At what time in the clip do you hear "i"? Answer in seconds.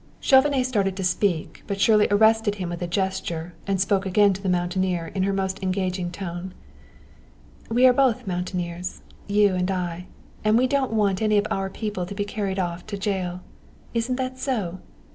9.69-10.07